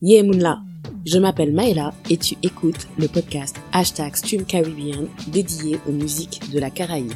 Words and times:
Yeah 0.00 0.22
Moonla, 0.22 0.60
je 1.04 1.18
m'appelle 1.18 1.52
Maëla 1.52 1.92
et 2.08 2.16
tu 2.18 2.36
écoutes 2.44 2.86
le 2.98 3.08
podcast 3.08 3.56
Hashtag 3.72 4.14
Stream 4.14 4.44
Caribbean 4.44 5.08
dédié 5.26 5.80
aux 5.88 5.92
musiques 5.92 6.40
de 6.52 6.60
la 6.60 6.70
Caraïbe. 6.70 7.14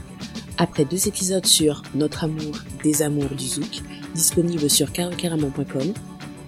Après 0.58 0.84
deux 0.84 1.06
épisodes 1.06 1.46
sur 1.46 1.84
Notre 1.95 2.24
amour 2.24 2.56
des 2.82 3.03
amours 3.03 3.30
du 3.37 3.46
zouk, 3.46 3.82
disponible 4.16 4.68
sur 4.68 4.90
carocaramon.com, 4.90 5.95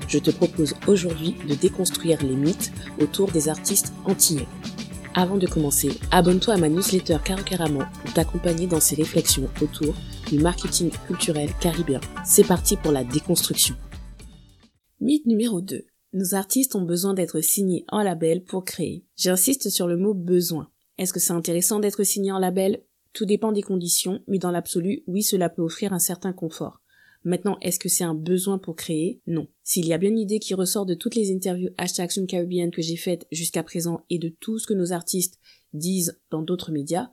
je 0.09 0.19
te 0.19 0.33
propose 0.33 0.75
aujourd'hui 0.89 1.37
de 1.49 1.55
déconstruire 1.55 2.21
les 2.21 2.35
mythes 2.35 2.73
autour 3.01 3.31
des 3.31 3.49
artistes 3.49 3.93
antillais. 4.05 4.49
Avant 5.15 5.37
de 5.37 5.47
commencer, 5.47 5.93
abonne-toi 6.11 6.55
à 6.55 6.59
ma 6.59 6.69
newsletter 6.69 7.19
Carocaramon 7.25 7.85
pour 8.03 8.13
t'accompagner 8.13 8.67
dans 8.67 8.81
ces 8.81 8.97
réflexions 8.97 9.49
autour 9.63 9.95
du 10.29 10.41
marketing 10.41 10.91
culturel 11.07 11.51
caribéen. 11.61 12.01
C'est 12.25 12.45
parti 12.45 12.77
pour 12.77 12.91
la 12.91 13.05
déconstruction. 13.05 13.77
Mythe 15.01 15.27
numéro 15.27 15.61
2. 15.61 15.85
Nos 16.15 16.37
artistes 16.37 16.77
ont 16.77 16.83
besoin 16.83 17.13
d'être 17.13 17.41
signés 17.41 17.85
en 17.89 18.01
label 18.01 18.45
pour 18.45 18.65
créer. 18.65 19.05
J'insiste 19.17 19.69
sur 19.69 19.89
le 19.89 19.97
mot 19.97 20.15
besoin. 20.15 20.71
Est-ce 20.97 21.13
que 21.13 21.19
c'est 21.19 21.33
intéressant 21.33 21.81
d'être 21.81 22.05
signé 22.05 22.31
en 22.31 22.39
label? 22.39 22.85
Tout 23.13 23.25
dépend 23.25 23.51
des 23.51 23.63
conditions, 23.63 24.23
mais 24.29 24.39
dans 24.39 24.53
l'absolu, 24.53 25.03
oui, 25.09 25.25
cela 25.25 25.49
peut 25.49 25.63
offrir 25.63 25.93
un 25.93 25.99
certain 25.99 26.33
confort. 26.33 26.81
Maintenant, 27.25 27.59
est-ce 27.63 27.81
que 27.81 27.89
c'est 27.89 28.05
un 28.05 28.15
besoin 28.15 28.59
pour 28.59 28.77
créer? 28.77 29.23
Non. 29.27 29.49
S'il 29.65 29.89
y 29.89 29.93
a 29.93 29.99
bien 29.99 30.11
une 30.11 30.21
idée 30.21 30.39
qui 30.39 30.55
ressort 30.55 30.87
de 30.87 30.95
toutes 30.95 31.17
les 31.17 31.35
interviews 31.35 31.71
hashtag 31.79 32.11
Caribbean 32.29 32.71
que 32.71 32.83
j'ai 32.83 32.97
faites 32.97 33.27
jusqu'à 33.33 33.65
présent 33.65 34.05
et 34.09 34.21
de 34.21 34.29
tout 34.29 34.61
ce 34.61 34.69
que 34.69 34.75
nos 34.75 34.93
artistes 34.93 35.41
disent 35.73 36.21
dans 36.31 36.43
d'autres 36.43 36.71
médias, 36.71 37.11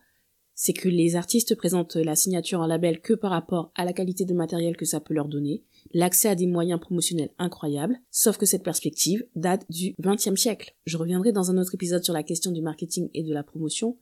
c'est 0.53 0.73
que 0.73 0.89
les 0.89 1.15
artistes 1.15 1.55
présentent 1.55 1.95
la 1.95 2.15
signature 2.15 2.59
en 2.59 2.67
label 2.67 3.01
que 3.01 3.13
par 3.13 3.31
rapport 3.31 3.71
à 3.75 3.85
la 3.85 3.93
qualité 3.93 4.25
de 4.25 4.33
matériel 4.33 4.77
que 4.77 4.85
ça 4.85 4.99
peut 4.99 5.13
leur 5.13 5.27
donner, 5.27 5.63
l'accès 5.93 6.29
à 6.29 6.35
des 6.35 6.47
moyens 6.47 6.79
promotionnels 6.79 7.33
incroyables, 7.37 7.99
sauf 8.11 8.37
que 8.37 8.45
cette 8.45 8.63
perspective 8.63 9.25
date 9.35 9.65
du 9.69 9.95
XXe 9.99 10.39
siècle. 10.39 10.75
Je 10.85 10.97
reviendrai 10.97 11.31
dans 11.31 11.51
un 11.51 11.57
autre 11.57 11.75
épisode 11.75 12.03
sur 12.03 12.13
la 12.13 12.23
question 12.23 12.51
du 12.51 12.61
marketing 12.61 13.09
et 13.13 13.23
de 13.23 13.33
la 13.33 13.43
promotion. 13.43 13.97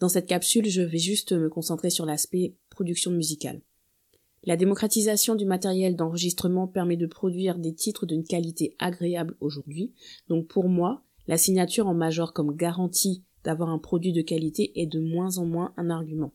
Dans 0.00 0.08
cette 0.08 0.26
capsule, 0.26 0.68
je 0.68 0.82
vais 0.82 0.98
juste 0.98 1.32
me 1.32 1.48
concentrer 1.48 1.90
sur 1.90 2.06
l'aspect 2.06 2.56
production 2.70 3.10
musicale. 3.10 3.60
La 4.44 4.56
démocratisation 4.56 5.34
du 5.34 5.44
matériel 5.44 5.96
d'enregistrement 5.96 6.66
permet 6.66 6.96
de 6.96 7.06
produire 7.06 7.58
des 7.58 7.74
titres 7.74 8.06
d'une 8.06 8.24
qualité 8.24 8.74
agréable 8.78 9.36
aujourd'hui. 9.40 9.92
Donc 10.28 10.48
pour 10.48 10.68
moi, 10.68 11.04
la 11.26 11.36
signature 11.36 11.86
en 11.86 11.94
major 11.94 12.32
comme 12.32 12.56
garantie 12.56 13.22
d'avoir 13.44 13.70
un 13.70 13.78
produit 13.78 14.12
de 14.12 14.22
qualité 14.22 14.72
est 14.80 14.86
de 14.86 15.00
moins 15.00 15.38
en 15.38 15.46
moins 15.46 15.72
un 15.76 15.90
argument. 15.90 16.32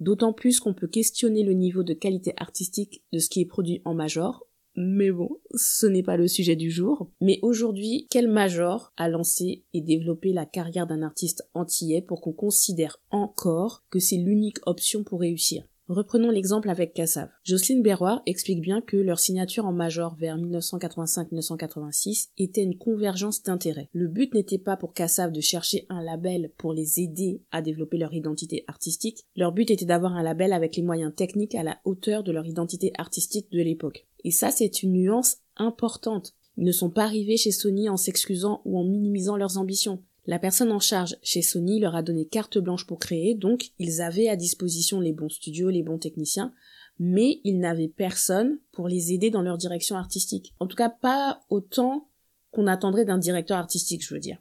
D'autant 0.00 0.32
plus 0.32 0.60
qu'on 0.60 0.74
peut 0.74 0.88
questionner 0.88 1.44
le 1.44 1.52
niveau 1.52 1.82
de 1.82 1.94
qualité 1.94 2.34
artistique 2.36 3.04
de 3.12 3.18
ce 3.18 3.28
qui 3.28 3.40
est 3.40 3.46
produit 3.46 3.80
en 3.84 3.94
major, 3.94 4.46
mais 4.76 5.12
bon, 5.12 5.28
ce 5.54 5.86
n'est 5.86 6.02
pas 6.02 6.16
le 6.16 6.26
sujet 6.26 6.56
du 6.56 6.70
jour. 6.70 7.08
Mais 7.20 7.38
aujourd'hui, 7.42 8.08
quel 8.10 8.28
major 8.28 8.92
a 8.96 9.08
lancé 9.08 9.64
et 9.72 9.80
développé 9.80 10.32
la 10.32 10.46
carrière 10.46 10.86
d'un 10.86 11.02
artiste 11.02 11.48
antillais 11.54 12.02
pour 12.02 12.20
qu'on 12.20 12.32
considère 12.32 12.98
encore 13.10 13.84
que 13.90 14.00
c'est 14.00 14.16
l'unique 14.16 14.58
option 14.66 15.04
pour 15.04 15.20
réussir? 15.20 15.64
Reprenons 15.88 16.30
l'exemple 16.30 16.70
avec 16.70 16.94
Cassav. 16.94 17.28
Jocelyne 17.42 17.82
Berroir 17.82 18.22
explique 18.24 18.62
bien 18.62 18.80
que 18.80 18.96
leur 18.96 19.18
signature 19.18 19.66
en 19.66 19.72
major 19.72 20.14
vers 20.14 20.38
1985-1986 20.38 22.30
était 22.38 22.62
une 22.62 22.78
convergence 22.78 23.42
d'intérêts. 23.42 23.90
Le 23.92 24.08
but 24.08 24.32
n'était 24.32 24.56
pas 24.56 24.78
pour 24.78 24.94
Cassav 24.94 25.30
de 25.30 25.42
chercher 25.42 25.84
un 25.90 26.02
label 26.02 26.52
pour 26.56 26.72
les 26.72 27.00
aider 27.00 27.42
à 27.52 27.60
développer 27.60 27.98
leur 27.98 28.14
identité 28.14 28.64
artistique, 28.66 29.26
leur 29.36 29.52
but 29.52 29.70
était 29.70 29.84
d'avoir 29.84 30.14
un 30.14 30.22
label 30.22 30.54
avec 30.54 30.74
les 30.76 30.82
moyens 30.82 31.14
techniques 31.14 31.54
à 31.54 31.62
la 31.62 31.78
hauteur 31.84 32.22
de 32.22 32.32
leur 32.32 32.46
identité 32.46 32.90
artistique 32.96 33.52
de 33.52 33.60
l'époque. 33.60 34.06
Et 34.24 34.30
ça, 34.30 34.50
c'est 34.50 34.82
une 34.82 34.94
nuance 34.94 35.36
importante. 35.58 36.32
Ils 36.56 36.64
ne 36.64 36.72
sont 36.72 36.88
pas 36.88 37.04
arrivés 37.04 37.36
chez 37.36 37.50
Sony 37.50 37.90
en 37.90 37.98
s'excusant 37.98 38.62
ou 38.64 38.78
en 38.78 38.84
minimisant 38.84 39.36
leurs 39.36 39.58
ambitions. 39.58 40.02
La 40.26 40.38
personne 40.38 40.72
en 40.72 40.80
charge 40.80 41.16
chez 41.22 41.42
Sony 41.42 41.80
leur 41.80 41.94
a 41.94 42.02
donné 42.02 42.24
carte 42.24 42.58
blanche 42.58 42.86
pour 42.86 42.98
créer, 42.98 43.34
donc 43.34 43.72
ils 43.78 44.00
avaient 44.00 44.28
à 44.28 44.36
disposition 44.36 45.00
les 45.00 45.12
bons 45.12 45.28
studios, 45.28 45.68
les 45.68 45.82
bons 45.82 45.98
techniciens, 45.98 46.54
mais 46.98 47.40
ils 47.44 47.58
n'avaient 47.58 47.88
personne 47.88 48.58
pour 48.72 48.88
les 48.88 49.12
aider 49.12 49.30
dans 49.30 49.42
leur 49.42 49.58
direction 49.58 49.96
artistique. 49.96 50.54
En 50.60 50.66
tout 50.66 50.76
cas, 50.76 50.88
pas 50.88 51.42
autant 51.50 52.08
qu'on 52.52 52.66
attendrait 52.66 53.04
d'un 53.04 53.18
directeur 53.18 53.58
artistique, 53.58 54.04
je 54.06 54.14
veux 54.14 54.20
dire. 54.20 54.38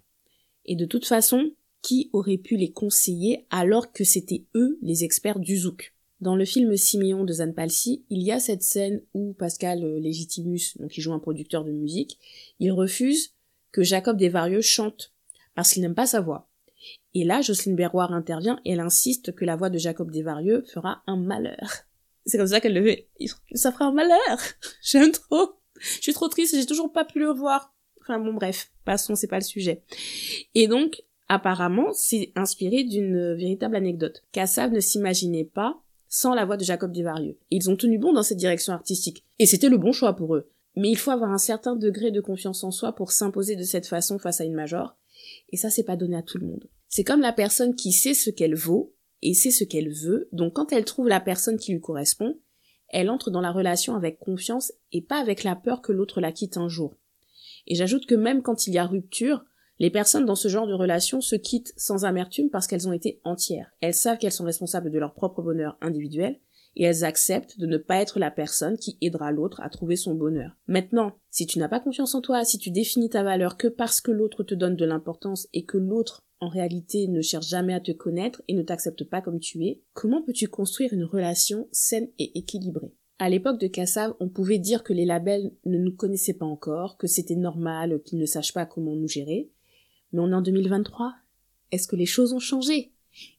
Et 0.66 0.76
de 0.76 0.86
toute 0.86 1.06
façon, 1.06 1.52
qui 1.82 2.10
aurait 2.14 2.38
pu 2.38 2.56
les 2.56 2.72
conseiller 2.72 3.46
alors 3.50 3.92
que 3.92 4.06
c'était 4.06 4.46
eux 4.56 4.80
les 4.82 5.04
experts 5.04 5.40
du 5.40 5.58
zouk? 5.58 5.94
Dans 6.22 6.38
le 6.38 6.46
film 6.46 6.78
Siméon 6.78 7.26
de 7.26 7.34
Zanpalsi, 7.34 8.06
il 8.10 8.24
y 8.24 8.32
a 8.32 8.40
cette 8.40 8.64
scène 8.64 9.02
où 9.14 9.34
Pascal 9.34 9.84
Legitimus, 10.00 10.78
donc 10.80 10.92
qui 10.92 11.02
joue 11.02 11.12
un 11.12 11.20
producteur 11.20 11.66
de 11.66 11.74
musique, 11.74 12.18
il 12.60 12.72
refuse 12.72 13.34
que 13.74 13.84
Jacob 13.84 14.16
Desvarieux 14.16 14.62
chante 14.62 15.13
parce 15.56 15.72
qu'il 15.72 15.82
n'aime 15.82 15.96
pas 15.96 16.06
sa 16.06 16.22
voix. 16.22 16.50
Et 17.14 17.24
là, 17.24 17.42
Jocelyne 17.42 17.76
Berroir 17.76 18.12
intervient 18.14 18.60
et 18.66 18.72
elle 18.72 18.80
insiste 18.80 19.34
que 19.34 19.46
la 19.46 19.56
voix 19.56 19.70
de 19.70 19.78
Jacob 19.78 20.12
Desvarieux 20.12 20.64
fera 20.72 21.02
un 21.08 21.18
malheur. 21.18 21.86
C'est 22.26 22.38
comme 22.38 22.48
ça 22.48 22.60
qu'elle 22.60 22.74
le 22.74 22.84
fait. 22.84 23.10
Ça 23.54 23.72
fera 23.72 23.86
un 23.86 23.94
malheur. 23.94 24.40
J'aime 24.82 25.12
trop. 25.12 25.56
Je 25.80 26.02
suis 26.02 26.14
trop 26.14 26.28
triste, 26.28 26.56
j'ai 26.56 26.66
toujours 26.66 26.92
pas 26.92 27.04
pu 27.04 27.20
le 27.20 27.32
voir. 27.32 27.74
Enfin 28.02 28.20
bon 28.20 28.34
bref, 28.34 28.72
passons, 28.86 29.16
c'est 29.16 29.28
pas 29.28 29.40
le 29.40 29.44
sujet. 29.44 29.84
Et 30.56 30.68
donc, 30.68 31.04
apparemment, 31.28 31.92
c'est 31.94 32.32
inspiré 32.36 32.84
d'une 32.84 33.34
véritable 33.34 33.76
anecdote. 33.76 34.24
Kassav 34.32 34.72
ne 34.72 34.80
s'imaginait 34.80 35.46
pas 35.46 35.82
sans 36.08 36.36
la 36.36 36.46
voix 36.46 36.58
de 36.58 36.64
Jacob 36.64 36.92
Desvarieux. 36.92 37.38
Ils 37.50 37.70
ont 37.70 37.76
tenu 37.76 37.98
bon 37.98 38.14
dans 38.14 38.24
cette 38.24 38.38
direction 38.38 38.72
artistique. 38.72 39.26
Et 39.40 39.46
c'était 39.46 39.70
le 39.70 39.78
bon 39.78 39.92
choix 39.92 40.16
pour 40.16 40.36
eux. 40.36 40.50
Mais 40.76 40.90
il 40.90 40.98
faut 40.98 41.12
avoir 41.12 41.32
un 41.32 41.38
certain 41.40 41.76
degré 41.76 42.12
de 42.12 42.22
confiance 42.22 42.64
en 42.64 42.72
soi 42.72 42.94
pour 42.94 43.12
s'imposer 43.12 43.56
de 43.56 43.64
cette 43.64 43.88
façon 43.88 44.20
face 44.20 44.40
à 44.40 44.46
une 44.46 44.54
major. 44.54 44.96
Et 45.50 45.58
ça, 45.58 45.70
c'est 45.70 45.84
pas 45.84 45.96
donné 45.96 46.16
à 46.16 46.24
tout 46.24 46.38
le 46.38 46.48
monde. 46.48 46.70
C'est 46.90 47.04
comme 47.04 47.22
la 47.22 47.34
personne 47.34 47.76
qui 47.76 47.92
sait 47.92 48.14
ce 48.14 48.30
qu'elle 48.30 48.56
vaut 48.56 48.94
et 49.22 49.34
sait 49.34 49.52
ce 49.52 49.64
qu'elle 49.64 49.92
veut. 49.92 50.30
Donc 50.32 50.54
quand 50.54 50.72
elle 50.72 50.86
trouve 50.86 51.08
la 51.08 51.20
personne 51.20 51.58
qui 51.58 51.72
lui 51.72 51.82
correspond, 51.82 52.40
elle 52.90 53.10
entre 53.10 53.32
dans 53.32 53.42
la 53.42 53.52
relation 53.52 53.96
avec 53.96 54.20
confiance 54.20 54.72
et 54.92 55.02
pas 55.02 55.18
avec 55.18 55.44
la 55.44 55.56
peur 55.56 55.82
que 55.82 55.92
l'autre 55.92 56.22
la 56.22 56.32
quitte 56.32 56.58
un 56.58 56.68
jour. 56.68 56.96
Et 57.66 57.76
j'ajoute 57.76 58.06
que 58.06 58.16
même 58.16 58.44
quand 58.44 58.68
il 58.68 58.74
y 58.74 58.78
a 58.78 58.86
rupture, 58.86 59.44
les 59.80 59.90
personnes 59.90 60.26
dans 60.26 60.36
ce 60.36 60.48
genre 60.48 60.68
de 60.68 60.74
relation 60.74 61.20
se 61.20 61.36
quittent 61.36 61.74
sans 61.78 62.06
amertume 62.06 62.50
parce 62.50 62.68
qu'elles 62.68 62.88
ont 62.88 62.94
été 62.94 63.20
entières. 63.24 63.72
Elles 63.82 63.96
savent 63.96 64.18
qu'elles 64.18 64.32
sont 64.32 64.46
responsables 64.46 64.92
de 64.92 65.00
leur 65.00 65.14
propre 65.14 65.42
bonheur 65.42 65.78
individuel 65.82 66.40
et 66.76 66.84
elles 66.84 67.04
acceptent 67.04 67.60
de 67.60 67.66
ne 67.66 67.78
pas 67.78 68.02
être 68.02 68.20
la 68.20 68.32
personne 68.32 68.78
qui 68.78 68.98
aidera 69.02 69.32
l'autre 69.32 69.62
à 69.62 69.70
trouver 69.70 69.96
son 69.96 70.16
bonheur. 70.16 70.58
Maintenant, 70.68 71.18
si 71.30 71.46
tu 71.46 71.60
n'as 71.60 71.70
pas 71.70 71.80
confiance 71.80 72.16
en 72.16 72.22
toi, 72.22 72.44
si 72.46 72.58
tu 72.58 72.72
définis 72.72 73.10
ta 73.10 73.24
valeur 73.24 73.58
que 73.58 73.68
parce 73.68 74.02
que 74.02 74.12
l'autre 74.12 74.44
te 74.44 74.56
donne 74.56 74.76
de 74.76 74.86
l'importance 74.86 75.48
et 75.54 75.66
que 75.66 75.78
l'autre 75.78 76.24
en 76.40 76.50
réalité 76.50 77.08
ne 77.08 77.22
cherche 77.22 77.48
jamais 77.48 77.74
à 77.74 77.80
te 77.80 77.92
connaître 77.92 78.42
et 78.48 78.54
ne 78.54 78.64
t'accepte 78.64 79.04
pas 79.06 79.22
comme 79.22 79.40
tu 79.40 79.66
es, 79.66 79.82
comment 79.94 80.22
peux-tu 80.22 80.48
construire 80.48 80.94
une 80.94 81.06
relation 81.06 81.68
saine 81.72 82.10
et 82.20 82.38
équilibrée? 82.38 82.94
À 83.20 83.30
l'époque 83.30 83.60
de 83.60 83.68
Kassav, 83.68 84.16
on 84.20 84.28
pouvait 84.28 84.58
dire 84.58 84.84
que 84.84 84.92
les 84.92 85.06
labels 85.06 85.54
ne 85.66 85.78
nous 85.78 85.96
connaissaient 85.96 86.34
pas 86.34 86.46
encore, 86.46 86.98
que 86.98 87.08
c'était 87.08 87.36
normal 87.36 88.02
qu'ils 88.04 88.20
ne 88.20 88.26
sachent 88.26 88.54
pas 88.54 88.66
comment 88.66 88.96
nous 88.96 89.08
gérer. 89.08 89.50
Mais 90.12 90.20
on 90.20 90.32
est 90.32 90.36
en 90.36 90.42
2023. 90.42 91.14
Est-ce 91.72 91.88
que 91.88 91.96
les 91.96 92.06
choses 92.06 92.34
ont 92.34 92.40
changé? 92.40 92.92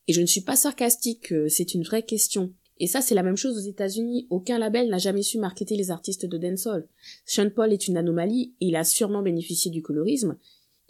Et 0.07 0.13
je 0.13 0.21
ne 0.21 0.27
suis 0.27 0.41
pas 0.41 0.57
sarcastique, 0.57 1.35
c'est 1.49 1.75
une 1.75 1.83
vraie 1.83 2.05
question. 2.05 2.55
Et 2.81 2.87
ça, 2.87 3.01
c'est 3.01 3.15
la 3.15 3.23
même 3.23 3.37
chose 3.37 3.57
aux 3.57 3.69
États-Unis. 3.69 4.27
Aucun 4.31 4.59
label 4.59 4.89
n'a 4.89 4.99
jamais 4.99 5.23
su 5.23 5.39
marketer 5.39 5.77
les 5.77 5.91
artistes 5.91 6.27
de 6.27 6.39
dancehall. 6.39 6.89
Sean 7.25 7.51
Paul 7.51 7.73
est 7.73 7.87
une 7.87 7.97
anomalie 7.97 8.55
et 8.61 8.67
il 8.67 8.77
a 8.77 8.85
sûrement 8.85 9.23
bénéficié 9.23 9.71
du 9.71 9.83
colorisme. 9.83 10.37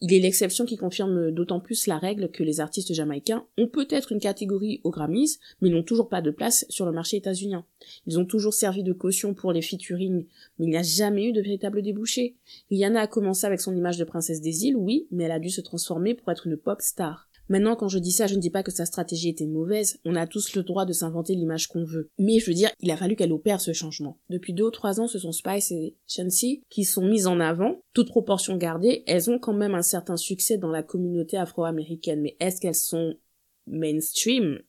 Il 0.00 0.12
est 0.12 0.19
l'exception 0.19 0.65
qui 0.65 0.77
confirme 0.77 1.31
d'autant 1.31 1.61
plus 1.61 1.87
la 1.87 1.99
règle 1.99 2.31
que 2.31 2.43
les 2.43 2.61
artistes 2.61 2.93
jamaïcains 2.93 3.47
ont 3.56 3.69
peut-être 3.69 4.12
une 4.12 4.19
catégorie 4.19 4.81
aux 4.83 4.91
Grammys, 4.91 5.39
mais 5.61 5.71
n'ont 5.71 5.84
toujours 5.84 6.09
pas 6.09 6.21
de 6.21 6.33
place 6.33 6.67
sur 6.69 6.84
le 6.84 6.93
marché 6.93 7.17
états-unien. 7.17 7.65
Ils 8.06 8.19
ont 8.19 8.27
toujours 8.27 8.55
servi 8.55 8.83
de 8.83 8.93
caution 8.93 9.34
pour 9.34 9.53
les 9.53 9.62
featuring, 9.62 10.27
mais 10.59 10.66
il 10.66 10.71
n'y 10.71 10.77
a 10.77 10.83
jamais 10.83 11.27
eu 11.27 11.33
de 11.33 11.41
véritable 11.41 11.81
débouché. 11.81 12.37
Rihanna 12.71 13.03
a 13.03 13.06
commencé 13.06 13.47
avec 13.47 13.61
son 13.61 13.75
image 13.75 13.97
de 13.97 14.05
princesse 14.05 14.41
des 14.41 14.66
îles, 14.66 14.77
oui, 14.77 15.07
mais 15.10 15.25
elle 15.25 15.30
a 15.30 15.39
dû 15.39 15.51
se 15.51 15.60
transformer 15.60 16.15
pour 16.15 16.30
être 16.33 16.48
une 16.48 16.57
pop 16.57 16.83
star. 16.83 17.28
Maintenant, 17.48 17.76
quand 17.76 17.88
je 17.88 17.98
dis 17.98 18.12
ça, 18.12 18.26
je 18.26 18.34
ne 18.34 18.41
dis 18.41 18.50
pas 18.50 18.62
que 18.62 18.70
sa 18.70 18.86
stratégie 18.86 19.28
était 19.28 19.46
mauvaise, 19.46 19.98
on 20.04 20.16
a 20.16 20.26
tous 20.26 20.54
le 20.54 20.62
droit 20.62 20.86
de 20.86 20.92
s'inventer 20.92 21.34
l'image 21.34 21.68
qu'on 21.68 21.84
veut. 21.84 22.10
Mais 22.18 22.38
je 22.38 22.46
veux 22.46 22.54
dire, 22.54 22.70
il 22.80 22.91
a 22.91 22.96
fallu 22.96 23.16
qu'elle 23.16 23.32
opère 23.32 23.60
ce 23.60 23.72
changement. 23.72 24.18
Depuis 24.30 24.54
deux 24.54 24.64
ou 24.64 24.70
trois 24.70 25.00
ans, 25.00 25.08
ce 25.08 25.18
sont 25.18 25.32
Spice 25.32 25.70
et 25.70 25.96
Shansi 26.06 26.62
qui 26.70 26.84
sont 26.84 27.06
mises 27.06 27.26
en 27.26 27.41
avant, 27.41 27.82
toutes 27.92 28.08
proportions 28.08 28.56
gardées, 28.56 29.04
elles 29.06 29.30
ont 29.30 29.38
quand 29.38 29.52
même 29.52 29.74
un 29.74 29.82
certain 29.82 30.16
succès 30.16 30.56
dans 30.56 30.70
la 30.70 30.82
communauté 30.82 31.36
afro-américaine, 31.36 32.22
mais 32.22 32.36
est-ce 32.41 32.60
qu'elles 32.60 32.74
sont 32.74 33.14
mainstream? 33.66 34.60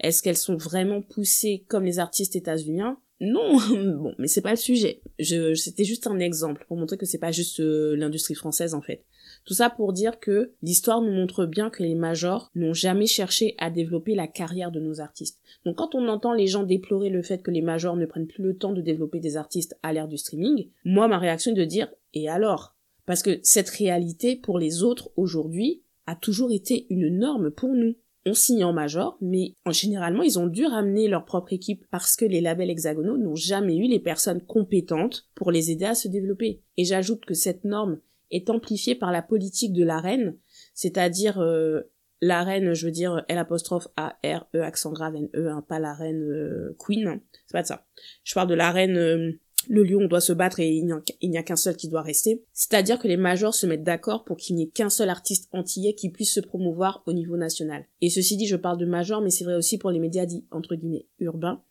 Est-ce 0.00 0.22
qu'elles 0.22 0.36
sont 0.36 0.56
vraiment 0.56 1.02
poussées 1.02 1.64
comme 1.68 1.84
les 1.84 1.98
artistes 1.98 2.36
états-uniens? 2.36 2.98
Non, 3.20 3.56
bon, 3.70 4.14
mais 4.18 4.26
c'est 4.26 4.40
pas 4.40 4.50
le 4.50 4.56
sujet. 4.56 5.00
Je, 5.18 5.54
c'était 5.54 5.84
juste 5.84 6.06
un 6.06 6.18
exemple 6.18 6.64
pour 6.66 6.76
montrer 6.76 6.96
que 6.96 7.06
c'est 7.06 7.18
pas 7.18 7.30
juste 7.30 7.60
euh, 7.60 7.94
l'industrie 7.96 8.34
française 8.34 8.74
en 8.74 8.82
fait. 8.82 9.04
Tout 9.44 9.54
ça 9.54 9.70
pour 9.70 9.92
dire 9.92 10.18
que 10.18 10.52
l'histoire 10.62 11.00
nous 11.00 11.12
montre 11.12 11.46
bien 11.46 11.70
que 11.70 11.82
les 11.82 11.94
majors 11.94 12.50
n'ont 12.54 12.74
jamais 12.74 13.06
cherché 13.06 13.54
à 13.58 13.70
développer 13.70 14.14
la 14.14 14.26
carrière 14.26 14.72
de 14.72 14.80
nos 14.80 15.00
artistes. 15.00 15.40
Donc 15.64 15.76
quand 15.76 15.94
on 15.94 16.08
entend 16.08 16.32
les 16.32 16.46
gens 16.46 16.64
déplorer 16.64 17.08
le 17.08 17.22
fait 17.22 17.42
que 17.42 17.50
les 17.50 17.62
majors 17.62 17.96
ne 17.96 18.06
prennent 18.06 18.26
plus 18.26 18.42
le 18.42 18.56
temps 18.56 18.72
de 18.72 18.80
développer 18.80 19.20
des 19.20 19.36
artistes 19.36 19.78
à 19.82 19.92
l'ère 19.92 20.08
du 20.08 20.18
streaming, 20.18 20.68
moi 20.84 21.08
ma 21.08 21.18
réaction 21.18 21.52
est 21.52 21.54
de 21.54 21.64
dire 21.64 21.88
et 22.14 22.28
alors? 22.28 22.74
Parce 23.06 23.22
que 23.22 23.38
cette 23.42 23.68
réalité 23.70 24.34
pour 24.34 24.58
les 24.58 24.82
autres 24.82 25.10
aujourd'hui 25.16 25.82
a 26.06 26.16
toujours 26.16 26.52
été 26.52 26.86
une 26.90 27.08
norme 27.18 27.50
pour 27.50 27.74
nous. 27.74 27.94
On 28.26 28.32
signe 28.32 28.64
en 28.64 28.72
major, 28.72 29.18
mais 29.20 29.54
en 29.66 29.70
généralement 29.70 30.22
ils 30.22 30.38
ont 30.38 30.46
dû 30.46 30.64
ramener 30.64 31.08
leur 31.08 31.24
propre 31.24 31.52
équipe 31.52 31.84
parce 31.90 32.16
que 32.16 32.24
les 32.24 32.40
labels 32.40 32.70
hexagonaux 32.70 33.18
n'ont 33.18 33.34
jamais 33.34 33.76
eu 33.76 33.86
les 33.86 34.00
personnes 34.00 34.40
compétentes 34.40 35.28
pour 35.34 35.50
les 35.50 35.70
aider 35.70 35.84
à 35.84 35.94
se 35.94 36.08
développer. 36.08 36.62
Et 36.78 36.84
j'ajoute 36.84 37.26
que 37.26 37.34
cette 37.34 37.64
norme 37.64 38.00
est 38.30 38.48
amplifiée 38.48 38.94
par 38.94 39.12
la 39.12 39.20
politique 39.20 39.74
de 39.74 39.84
la 39.84 40.00
reine, 40.00 40.36
c'est-à-dire 40.72 41.38
euh, 41.38 41.82
la 42.22 42.42
reine, 42.42 42.72
je 42.72 42.86
veux 42.86 42.92
dire 42.92 43.22
L 43.28 43.36
apostrophe 43.36 43.88
A 43.96 44.16
R 44.24 44.46
E 44.54 44.62
accent 44.62 44.92
grave 44.92 45.16
N 45.16 45.28
E, 45.36 45.48
hein, 45.50 45.62
pas 45.68 45.78
la 45.78 45.92
reine 45.92 46.22
euh, 46.22 46.74
Queen, 46.78 47.20
c'est 47.46 47.52
pas 47.52 47.62
de 47.62 47.66
ça. 47.66 47.86
Je 48.24 48.32
parle 48.32 48.48
de 48.48 48.54
la 48.54 48.70
reine 48.70 48.96
euh, 48.96 49.32
le 49.68 49.82
lion 49.82 50.06
doit 50.06 50.20
se 50.20 50.32
battre 50.32 50.60
et 50.60 50.68
il 50.70 51.30
n'y 51.30 51.38
a 51.38 51.42
qu'un 51.42 51.56
seul 51.56 51.76
qui 51.76 51.88
doit 51.88 52.02
rester. 52.02 52.44
C'est-à-dire 52.52 52.98
que 52.98 53.08
les 53.08 53.16
majors 53.16 53.54
se 53.54 53.66
mettent 53.66 53.84
d'accord 53.84 54.24
pour 54.24 54.36
qu'il 54.36 54.56
n'y 54.56 54.64
ait 54.64 54.70
qu'un 54.70 54.90
seul 54.90 55.08
artiste 55.08 55.48
antillais 55.52 55.94
qui 55.94 56.10
puisse 56.10 56.32
se 56.32 56.40
promouvoir 56.40 57.02
au 57.06 57.12
niveau 57.12 57.36
national. 57.36 57.86
Et 58.00 58.10
ceci 58.10 58.36
dit, 58.36 58.46
je 58.46 58.56
parle 58.56 58.78
de 58.78 58.86
majors, 58.86 59.20
mais 59.20 59.30
c'est 59.30 59.44
vrai 59.44 59.54
aussi 59.54 59.78
pour 59.78 59.90
les 59.90 59.98
médias 59.98 60.26
dits, 60.26 60.44
entre 60.50 60.74
guillemets, 60.74 61.06
urbains. 61.18 61.62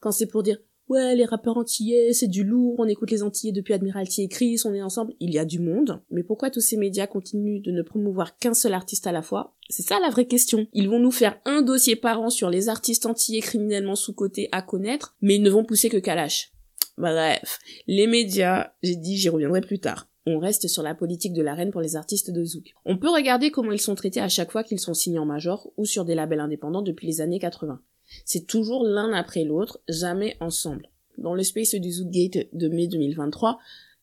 Quand 0.00 0.12
c'est 0.12 0.26
pour 0.26 0.42
dire, 0.42 0.58
ouais, 0.88 1.14
les 1.16 1.24
rappeurs 1.24 1.56
antillais, 1.56 2.12
c'est 2.12 2.28
du 2.28 2.44
lourd, 2.44 2.76
on 2.78 2.86
écoute 2.86 3.10
les 3.10 3.22
antillais 3.22 3.52
depuis 3.52 3.74
Admiralty 3.74 4.22
et 4.22 4.28
Chris, 4.28 4.60
on 4.64 4.72
est 4.72 4.82
ensemble, 4.82 5.14
il 5.20 5.32
y 5.32 5.38
a 5.38 5.44
du 5.44 5.58
monde. 5.58 6.00
Mais 6.10 6.22
pourquoi 6.22 6.50
tous 6.50 6.60
ces 6.60 6.76
médias 6.76 7.06
continuent 7.06 7.60
de 7.62 7.70
ne 7.70 7.82
promouvoir 7.82 8.38
qu'un 8.38 8.54
seul 8.54 8.74
artiste 8.74 9.06
à 9.06 9.12
la 9.12 9.22
fois? 9.22 9.54
C'est 9.68 9.82
ça 9.82 9.98
la 10.00 10.10
vraie 10.10 10.26
question. 10.26 10.66
Ils 10.72 10.88
vont 10.88 10.98
nous 10.98 11.10
faire 11.10 11.38
un 11.44 11.62
dossier 11.62 11.96
par 11.96 12.20
an 12.20 12.30
sur 12.30 12.48
les 12.48 12.68
artistes 12.68 13.06
antillais 13.06 13.40
criminellement 13.40 13.96
sous-cotés 13.96 14.48
à 14.52 14.62
connaître, 14.62 15.16
mais 15.20 15.36
ils 15.36 15.42
ne 15.42 15.50
vont 15.50 15.64
pousser 15.64 15.90
que 15.90 15.98
Kalash. 15.98 16.52
Bref, 16.98 17.60
les 17.86 18.08
médias, 18.08 18.72
j'ai 18.82 18.96
dit 18.96 19.16
j'y 19.16 19.28
reviendrai 19.28 19.60
plus 19.60 19.78
tard. 19.78 20.08
On 20.26 20.38
reste 20.38 20.66
sur 20.66 20.82
la 20.82 20.96
politique 20.96 21.32
de 21.32 21.42
la 21.42 21.54
reine 21.54 21.70
pour 21.70 21.80
les 21.80 21.94
artistes 21.94 22.30
de 22.30 22.44
Zouk. 22.44 22.74
On 22.84 22.98
peut 22.98 23.08
regarder 23.08 23.50
comment 23.50 23.70
ils 23.70 23.80
sont 23.80 23.94
traités 23.94 24.20
à 24.20 24.28
chaque 24.28 24.50
fois 24.50 24.64
qu'ils 24.64 24.80
sont 24.80 24.94
signés 24.94 25.20
en 25.20 25.24
major 25.24 25.72
ou 25.76 25.86
sur 25.86 26.04
des 26.04 26.16
labels 26.16 26.40
indépendants 26.40 26.82
depuis 26.82 27.06
les 27.06 27.20
années 27.20 27.38
80. 27.38 27.80
C'est 28.24 28.46
toujours 28.46 28.84
l'un 28.84 29.12
après 29.12 29.44
l'autre, 29.44 29.80
jamais 29.88 30.36
ensemble. 30.40 30.90
Dans 31.18 31.34
le 31.34 31.44
space 31.44 31.76
du 31.76 31.90
Zoukgate 31.90 32.48
de 32.52 32.68
mai 32.68 32.88
2023, 32.88 33.58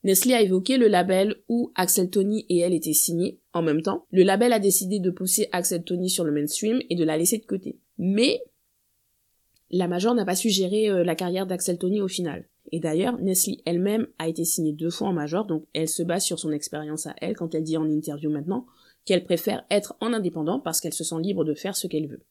Nestlé 0.06 0.34
a 0.34 0.42
évoqué 0.42 0.78
le 0.78 0.88
label 0.88 1.36
où 1.50 1.72
Axel 1.76 2.10
Tony 2.10 2.46
et 2.48 2.60
elle 2.60 2.74
étaient 2.74 2.94
signés 2.94 3.40
en 3.52 3.62
même 3.62 3.82
temps. 3.82 4.06
Le 4.12 4.24
label 4.24 4.54
a 4.54 4.60
décidé 4.60 5.00
de 5.00 5.10
pousser 5.10 5.50
Axel 5.52 5.84
Tony 5.84 6.10
sur 6.10 6.24
le 6.24 6.32
mainstream 6.32 6.80
et 6.90 6.96
de 6.96 7.04
la 7.04 7.18
laisser 7.18 7.40
de 7.40 7.46
côté. 7.46 7.78
Mais 7.98 8.42
la 9.70 9.88
major 9.88 10.16
n'a 10.16 10.26
pas 10.26 10.36
su 10.36 10.50
gérer 10.50 10.90
euh, 10.90 11.04
la 11.04 11.16
carrière 11.16 11.46
d'Axel 11.46 11.78
Tony 11.78 12.02
au 12.02 12.08
final. 12.08 12.48
Et 12.72 12.80
d'ailleurs, 12.80 13.18
Nestlé 13.20 13.62
elle-même 13.66 14.08
a 14.18 14.28
été 14.28 14.44
signée 14.44 14.74
deux 14.74 14.90
fois 14.90 15.10
en 15.10 15.14
major, 15.14 15.46
donc 15.46 15.66
elle 15.74 15.90
se 15.90 16.04
base 16.04 16.24
sur 16.24 16.40
son 16.40 16.52
expérience 16.52 17.08
à 17.08 17.16
elle 17.22 17.36
quand 17.36 17.54
elle 17.54 17.64
dit 17.64 17.78
en 17.78 17.90
interview 17.90 18.30
maintenant 18.30 18.66
qu'elle 19.06 19.24
préfère 19.24 19.66
être 19.70 19.96
en 20.02 20.14
indépendant 20.14 20.60
parce 20.60 20.82
qu'elle 20.82 20.94
se 20.94 21.04
sent 21.04 21.22
libre 21.22 21.46
de 21.46 21.54
faire 21.54 21.76
ce 21.76 21.88
qu'elle 21.88 22.08
veut. 22.08 22.24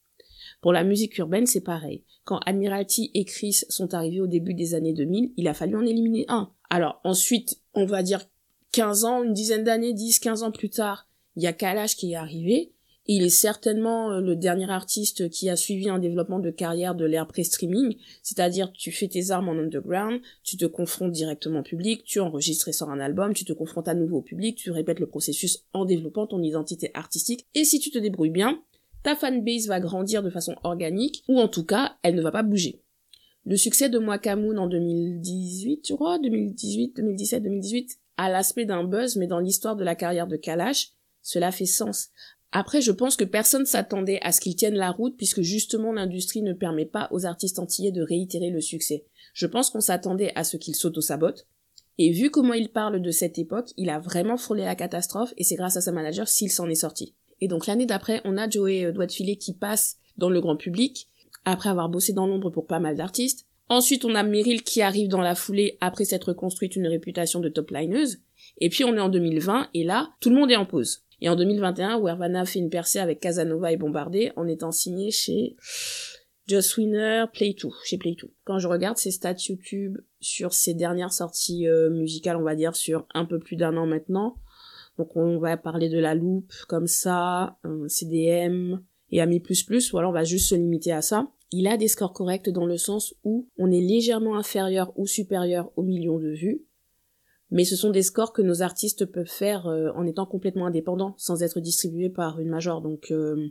Pour 0.61 0.73
la 0.73 0.85
musique 0.85 1.17
urbaine, 1.19 1.47
c'est 1.47 1.61
pareil. 1.61 2.05
Quand 2.25 2.41
Admiralty 2.47 3.11
et 3.15 3.25
Chris 3.25 3.61
sont 3.69 3.95
arrivés 3.95 4.21
au 4.21 4.27
début 4.27 4.55
des 4.55 4.75
années 4.75 4.93
2000, 4.93 5.33
il 5.37 5.49
a 5.49 5.55
fallu 5.55 5.77
en 5.77 5.87
éliminer 5.87 6.25
un. 6.29 6.53
Alors 6.71 7.01
ensuite, 7.05 7.61
on 7.75 7.87
va 7.87 8.03
dire 8.03 8.25
15 8.73 9.05
ans, 9.05 9.23
une 9.23 9.33
dizaine 9.33 9.65
d'années, 9.65 9.93
10, 9.93 10.19
15 10.19 10.43
ans 10.43 10.51
plus 10.51 10.71
tard, 10.71 11.07
il 11.37 11.43
y 11.43 11.47
a 11.47 11.53
Kalash 11.53 11.97
qui 11.97 12.13
est 12.13 12.17
arrivé, 12.17 12.74
il 13.07 13.23
est 13.23 13.29
certainement 13.29 14.13
euh, 14.13 14.21
le 14.21 14.37
dernier 14.37 14.71
artiste 14.71 15.29
qui 15.29 15.51
a 15.51 15.57
suivi 15.57 15.89
un 15.89 15.99
développement 15.99 16.39
de 16.39 16.51
carrière 16.51 16.95
de 16.95 17.05
l'ère 17.05 17.27
pré-streaming, 17.27 17.97
c'est-à-dire 18.23 18.73
tu 18.73 18.93
fais 18.93 19.09
tes 19.09 19.31
armes 19.31 19.49
en 19.49 19.59
underground, 19.59 20.21
tu 20.43 20.57
te 20.57 20.65
confrontes 20.65 21.13
directement 21.13 21.61
au 21.61 21.63
public, 21.63 22.05
tu 22.05 22.21
enregistres 22.21 22.69
et 22.69 22.73
sors 22.73 22.91
un 22.91 23.01
album, 23.01 23.35
tu 23.35 23.45
te 23.45 23.53
confrontes 23.53 23.89
à 23.89 23.95
nouveau 23.95 24.19
au 24.19 24.23
public, 24.23 24.57
tu 24.57 24.71
répètes 24.71 25.01
le 25.01 25.07
processus 25.07 25.65
en 25.73 25.85
développant 25.85 26.27
ton 26.27 26.43
identité 26.43 26.91
artistique, 26.95 27.47
et 27.55 27.65
si 27.65 27.79
tu 27.79 27.91
te 27.91 27.99
débrouilles 27.99 28.31
bien, 28.31 28.61
ta 29.03 29.15
fanbase 29.15 29.69
va 29.69 29.81
grandir 29.81 30.23
de 30.23 30.31
façon 30.31 30.57
organique, 30.65 31.25
ou 31.29 31.39
en 31.39 31.49
tout 31.49 31.65
cas, 31.65 31.97
elle 32.03 32.15
ne 32.15 32.23
va 32.23 32.33
pas 32.33 32.43
bouger. 32.43 32.81
Le 33.45 33.59
succès 33.59 33.91
de 33.91 33.99
Mwakamoon 33.99 34.57
en 34.57 34.67
2018, 34.67 35.83
tu 35.83 35.95
crois, 35.95 36.19
2018, 36.19 36.97
2017, 36.97 37.43
2018, 37.43 37.99
a 38.17 38.31
l'aspect 38.31 38.65
d'un 38.65 38.85
buzz, 38.85 39.17
mais 39.17 39.27
dans 39.27 39.41
l'histoire 39.41 39.77
de 39.77 39.85
la 39.85 39.95
carrière 39.95 40.27
de 40.27 40.37
Kalash, 40.37 40.93
cela 41.21 41.53
fait 41.53 41.67
sens. 41.67 42.09
Après, 42.57 42.81
je 42.81 42.93
pense 42.93 43.17
que 43.17 43.25
personne 43.25 43.67
s'attendait 43.67 44.21
à 44.23 44.31
ce 44.31 44.41
qu'ils 44.41 44.55
tiennent 44.55 44.77
la 44.77 44.93
route 44.93 45.17
puisque 45.17 45.41
justement 45.41 45.93
l'industrie 45.93 46.41
ne 46.41 46.53
permet 46.53 46.87
pas 46.87 47.09
aux 47.11 47.27
artistes 47.27 47.59
antillais 47.59 47.91
de 47.91 48.01
réitérer 48.01 48.51
le 48.51 48.61
succès. 48.61 49.05
Je 49.35 49.49
pense 49.49 49.71
qu'on 49.71 49.81
s'attendait 49.81 50.31
à 50.37 50.45
ce 50.45 50.57
qu'ils 50.57 50.77
s'auto-sabotent. 50.77 51.49
Et 51.99 52.13
vu 52.13 52.31
comment 52.31 52.55
il 52.55 52.69
parle 52.69 53.03
de 53.03 53.11
cette 53.11 53.41
époque, 53.41 53.71
il 53.77 53.91
a 53.91 53.99
vraiment 53.99 54.37
frôlé 54.37 54.63
la 54.63 54.77
catastrophe 54.77 55.35
et 55.37 55.43
c'est 55.43 55.57
grâce 55.57 55.77
à 55.77 55.81
sa 55.81 55.91
manager 55.91 56.29
s'il 56.29 56.51
s'en 56.51 56.69
est 56.69 56.77
sorti. 56.77 57.17
Et 57.41 57.49
donc 57.49 57.67
l'année 57.67 57.87
d'après, 57.87 58.21
on 58.25 58.37
a 58.37 58.49
Joey 58.49 58.85
euh, 58.85 59.09
Filet 59.09 59.35
qui 59.35 59.55
passe 59.55 59.97
dans 60.17 60.31
le 60.31 60.41
grand 60.41 60.57
public, 60.57 61.09
après 61.45 61.71
avoir 61.71 61.89
bossé 61.89 62.13
dans 62.13 62.29
l'ombre 62.29 62.51
pour 62.51 62.69
pas 62.69 62.79
mal 62.79 62.97
d'artistes. 62.97 63.47
Ensuite, 63.69 64.05
on 64.05 64.15
a 64.15 64.23
Meryl 64.23 64.63
qui 64.63 64.81
arrive 64.81 65.09
dans 65.09 65.21
la 65.21 65.35
foulée 65.35 65.77
après 65.81 66.05
s'être 66.05 66.33
construite 66.33 66.77
une 66.77 66.87
réputation 66.87 67.41
de 67.41 67.49
top 67.49 67.73
lineuse. 67.73 68.19
Et 68.59 68.69
puis 68.69 68.85
on 68.85 68.95
est 68.95 69.01
en 69.01 69.09
2020 69.09 69.69
et 69.75 69.85
là, 69.85 70.11
tout 70.21 70.31
le 70.31 70.37
monde 70.37 70.51
est 70.51 70.57
en 70.57 70.67
pause. 70.67 71.05
Et 71.21 71.29
en 71.29 71.37
2021, 71.37 72.01
Wervana 72.01 72.45
fait 72.45 72.59
une 72.59 72.71
percée 72.71 72.99
avec 72.99 73.21
Casanova 73.21 73.73
et 73.73 73.77
Bombardé 73.77 74.33
en 74.37 74.47
étant 74.47 74.73
signé 74.73 75.11
chez 75.11 75.57
Just 76.47 76.77
Winner, 76.77 77.25
Play2, 77.33 77.73
chez 77.85 77.97
Play2. 77.97 78.31
Quand 78.45 78.59
je 78.59 78.69
regarde 78.69 78.99
ses 78.99 79.11
stats 79.11 79.35
YouTube 79.49 79.99
sur 80.21 80.53
ses 80.53 80.75
dernières 80.75 81.13
sorties 81.13 81.67
euh, 81.67 81.89
musicales, 81.91 82.37
on 82.37 82.43
va 82.43 82.55
dire 82.55 82.77
sur 82.77 83.07
un 83.15 83.25
peu 83.25 83.39
plus 83.39 83.57
d'un 83.57 83.77
an 83.77 83.87
maintenant, 83.87 84.37
donc 84.99 85.17
on 85.17 85.39
va 85.39 85.57
parler 85.57 85.89
de 85.89 85.99
la 85.99 86.15
loupe 86.15 86.53
comme 86.69 86.87
ça, 86.87 87.59
un 87.65 87.89
CDM 87.89 88.83
et 89.11 89.21
Ami++, 89.21 89.43
ou 89.93 89.99
alors 89.99 90.11
on 90.11 90.15
va 90.15 90.25
juste 90.25 90.51
se 90.51 90.55
limiter 90.55 90.93
à 90.93 91.03
ça. 91.03 91.29
Il 91.51 91.67
a 91.67 91.77
des 91.77 91.89
scores 91.89 92.13
corrects 92.13 92.51
dans 92.51 92.67
le 92.67 92.77
sens 92.77 93.15
où 93.23 93.49
on 93.59 93.71
est 93.71 93.81
légèrement 93.81 94.37
inférieur 94.37 94.93
ou 94.97 95.07
supérieur 95.07 95.71
au 95.77 95.83
million 95.83 96.19
de 96.19 96.31
vues, 96.31 96.65
mais 97.55 97.65
ce 97.65 97.77
sont 97.77 97.91
des 97.91 98.03
scores 98.03 98.33
que 98.33 98.43
nos 98.43 98.63
artistes 98.63 99.07
peuvent 99.07 99.31
faire 99.31 99.69
euh, 99.69 99.91
en 99.95 100.05
étant 100.07 100.27
complètement 100.27 100.67
indépendants, 100.67 101.15
sans 101.19 101.45
être 101.45 101.61
distribués 101.61 102.11
par 102.11 102.41
une 102.41 102.49
major. 102.49 102.83
Donc 102.83 103.13
euh, 103.13 103.47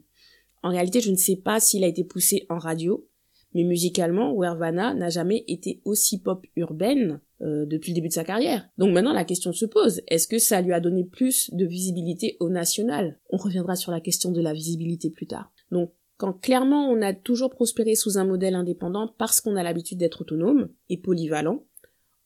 en 0.62 0.70
réalité, 0.70 1.00
je 1.00 1.10
ne 1.10 1.16
sais 1.16 1.38
pas 1.38 1.62
s'il 1.62 1.86
a 1.86 1.88
été 1.88 2.04
poussé 2.04 2.46
en 2.50 2.58
radio, 2.58 3.08
mais 3.54 3.64
musicalement, 3.64 4.36
Wervana 4.38 4.94
n'a 4.94 5.08
jamais 5.08 5.46
été 5.48 5.80
aussi 5.86 6.20
pop 6.20 6.46
urbaine 6.58 7.22
euh, 7.42 7.66
depuis 7.66 7.92
le 7.92 7.96
début 7.96 8.10
de 8.10 8.14
sa 8.14 8.26
carrière. 8.26 8.68
Donc 8.78 8.94
maintenant, 8.94 9.14
la 9.14 9.24
question 9.24 9.54
se 9.54 9.66
pose, 9.66 10.02
est-ce 10.10 10.28
que 10.28 10.38
ça 10.38 10.62
lui 10.62 10.74
a 10.74 10.82
donné 10.82 11.06
plus 11.06 11.50
de 11.54 11.66
visibilité 11.66 12.36
au 12.42 12.50
national? 12.50 13.22
On 13.30 13.38
reviendra 13.38 13.78
sur 13.78 13.94
la 13.94 14.02
question 14.02 14.34
de 14.34 14.42
la 14.42 14.52
visibilité 14.52 15.12
plus 15.12 15.28
tard. 15.28 15.54
Donc 15.72 15.94
quand 16.18 16.34
clairement 16.34 16.90
on 16.90 17.02
a 17.02 17.14
toujours 17.14 17.52
prospéré 17.52 17.96
sous 17.96 18.18
un 18.18 18.26
modèle 18.26 18.56
indépendant 18.56 19.14
parce 19.18 19.40
qu'on 19.40 19.56
a 19.56 19.64
l'habitude 19.64 19.98
d'être 19.98 20.22
autonome 20.22 20.68
et 20.90 20.98
polyvalent, 20.98 21.64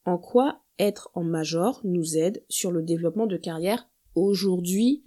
en 0.06 0.18
quoi 0.18 0.64
être 0.80 1.10
en 1.14 1.24
major 1.24 1.82
nous 1.84 2.18
aide 2.18 2.44
sur 2.50 2.72
le 2.72 2.82
développement 2.82 3.28
de 3.28 3.38
carrière 3.38 3.90
aujourd'hui 4.16 5.04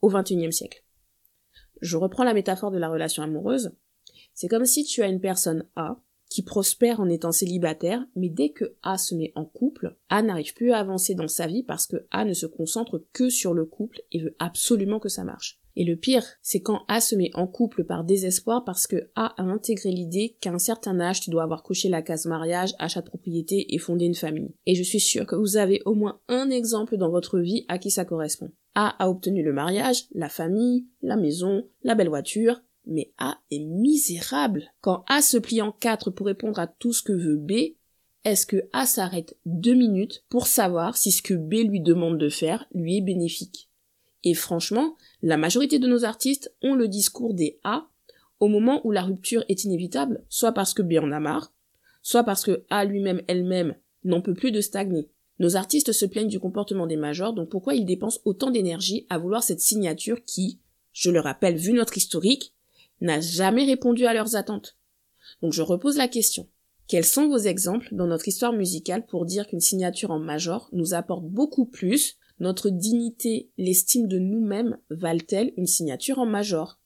au 0.00 0.08
XXIe 0.08 0.52
siècle. 0.52 0.84
Je 1.80 1.96
reprends 1.96 2.24
la 2.24 2.34
métaphore 2.34 2.70
de 2.70 2.78
la 2.78 2.88
relation 2.88 3.22
amoureuse. 3.22 3.72
C'est 4.34 4.48
comme 4.48 4.64
si 4.64 4.84
tu 4.84 5.02
as 5.02 5.08
une 5.08 5.20
personne 5.20 5.68
A 5.76 6.00
qui 6.32 6.42
prospère 6.42 7.00
en 7.00 7.08
étant 7.08 7.32
célibataire, 7.32 8.04
mais 8.16 8.28
dès 8.28 8.50
que 8.50 8.76
A 8.82 8.98
se 8.98 9.14
met 9.14 9.32
en 9.34 9.44
couple, 9.44 9.96
A 10.08 10.22
n'arrive 10.22 10.54
plus 10.54 10.72
à 10.72 10.78
avancer 10.78 11.14
dans 11.14 11.28
sa 11.28 11.46
vie 11.46 11.62
parce 11.62 11.86
que 11.86 12.06
A 12.10 12.24
ne 12.24 12.32
se 12.34 12.46
concentre 12.46 13.04
que 13.12 13.28
sur 13.28 13.54
le 13.54 13.64
couple 13.64 14.00
et 14.12 14.20
veut 14.20 14.36
absolument 14.38 14.98
que 14.98 15.08
ça 15.08 15.24
marche. 15.24 15.60
Et 15.74 15.84
le 15.84 15.96
pire, 15.96 16.24
c'est 16.42 16.60
quand 16.60 16.82
A 16.88 17.00
se 17.00 17.14
met 17.14 17.30
en 17.34 17.46
couple 17.46 17.84
par 17.84 18.04
désespoir 18.04 18.64
parce 18.64 18.86
que 18.86 19.10
A 19.14 19.34
a 19.40 19.42
intégré 19.42 19.90
l'idée 19.90 20.36
qu'à 20.40 20.52
un 20.52 20.58
certain 20.58 21.00
âge, 21.00 21.20
tu 21.20 21.30
dois 21.30 21.44
avoir 21.44 21.62
coché 21.62 21.88
la 21.88 22.02
case 22.02 22.26
mariage, 22.26 22.74
achat 22.78 23.00
de 23.00 23.08
propriété 23.08 23.74
et 23.74 23.78
fonder 23.78 24.04
une 24.04 24.14
famille. 24.14 24.54
Et 24.66 24.74
je 24.74 24.82
suis 24.82 25.00
sûre 25.00 25.26
que 25.26 25.36
vous 25.36 25.56
avez 25.56 25.80
au 25.86 25.94
moins 25.94 26.20
un 26.28 26.50
exemple 26.50 26.96
dans 26.96 27.10
votre 27.10 27.38
vie 27.38 27.64
à 27.68 27.78
qui 27.78 27.90
ça 27.90 28.04
correspond. 28.04 28.52
A 28.74 29.02
a 29.02 29.08
obtenu 29.08 29.42
le 29.42 29.52
mariage, 29.52 30.06
la 30.14 30.28
famille, 30.28 30.86
la 31.02 31.16
maison, 31.16 31.66
la 31.82 31.94
belle 31.94 32.08
voiture, 32.08 32.62
mais 32.86 33.12
A 33.18 33.38
est 33.50 33.60
misérable. 33.60 34.72
Quand 34.80 35.04
A 35.08 35.22
se 35.22 35.36
plie 35.36 35.62
en 35.62 35.72
quatre 35.72 36.10
pour 36.10 36.26
répondre 36.26 36.58
à 36.58 36.66
tout 36.66 36.92
ce 36.92 37.02
que 37.02 37.12
veut 37.12 37.36
B, 37.36 37.74
est-ce 38.24 38.46
que 38.46 38.68
A 38.72 38.86
s'arrête 38.86 39.36
deux 39.46 39.74
minutes 39.74 40.24
pour 40.28 40.46
savoir 40.46 40.96
si 40.96 41.10
ce 41.10 41.22
que 41.22 41.34
B 41.34 41.68
lui 41.68 41.80
demande 41.80 42.18
de 42.18 42.28
faire 42.28 42.66
lui 42.72 42.98
est 42.98 43.02
bénéfique? 43.02 43.68
Et 44.24 44.34
franchement, 44.34 44.96
la 45.22 45.36
majorité 45.36 45.78
de 45.78 45.88
nos 45.88 46.04
artistes 46.04 46.54
ont 46.62 46.74
le 46.74 46.86
discours 46.86 47.34
des 47.34 47.58
A 47.64 47.88
au 48.38 48.48
moment 48.48 48.80
où 48.84 48.90
la 48.90 49.02
rupture 49.02 49.44
est 49.48 49.64
inévitable, 49.64 50.24
soit 50.28 50.52
parce 50.52 50.74
que 50.74 50.82
B 50.82 50.94
en 51.02 51.12
a 51.12 51.20
marre, 51.20 51.52
soit 52.02 52.24
parce 52.24 52.44
que 52.44 52.64
A 52.70 52.84
lui-même, 52.84 53.22
elle-même, 53.28 53.76
n'en 54.04 54.20
peut 54.20 54.34
plus 54.34 54.52
de 54.52 54.60
stagner. 54.60 55.08
Nos 55.38 55.56
artistes 55.56 55.92
se 55.92 56.06
plaignent 56.06 56.28
du 56.28 56.40
comportement 56.40 56.86
des 56.86 56.96
majors, 56.96 57.32
donc 57.32 57.48
pourquoi 57.48 57.74
ils 57.74 57.84
dépensent 57.84 58.20
autant 58.24 58.50
d'énergie 58.50 59.06
à 59.08 59.18
vouloir 59.18 59.42
cette 59.42 59.60
signature 59.60 60.24
qui, 60.24 60.60
je 60.92 61.10
le 61.10 61.20
rappelle, 61.20 61.56
vu 61.56 61.72
notre 61.72 61.96
historique, 61.96 62.51
n'a 63.02 63.20
jamais 63.20 63.64
répondu 63.64 64.06
à 64.06 64.14
leurs 64.14 64.36
attentes. 64.36 64.76
Donc 65.42 65.52
je 65.52 65.62
repose 65.62 65.96
la 65.96 66.08
question. 66.08 66.48
Quels 66.88 67.04
sont 67.04 67.28
vos 67.28 67.38
exemples 67.38 67.88
dans 67.92 68.06
notre 68.06 68.28
histoire 68.28 68.52
musicale 68.52 69.06
pour 69.06 69.24
dire 69.24 69.46
qu'une 69.46 69.60
signature 69.60 70.10
en 70.10 70.18
major 70.18 70.68
nous 70.72 70.94
apporte 70.94 71.24
beaucoup 71.24 71.64
plus 71.66 72.16
notre 72.38 72.70
dignité, 72.70 73.50
l'estime 73.56 74.08
de 74.08 74.18
nous-mêmes 74.18 74.78
valent-elles 74.90 75.52
une 75.56 75.66
signature 75.66 76.18
en 76.18 76.26
major? 76.26 76.80